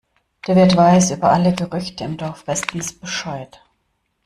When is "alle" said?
1.31-1.53